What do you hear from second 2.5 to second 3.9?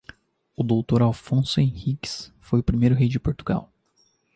o primeiro rei de Portugal